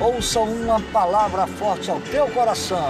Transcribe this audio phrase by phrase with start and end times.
[0.00, 2.88] ouça uma palavra forte ao teu coração.